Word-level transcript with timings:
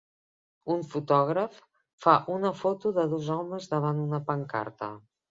Un 0.75 0.79
fotògraf 0.93 1.59
fa 2.05 2.15
una 2.35 2.51
foto 2.61 2.91
de 2.95 3.03
dos 3.11 3.27
homes 3.35 3.67
davant 3.75 3.99
d'una 4.01 4.21
pancarta. 4.31 4.89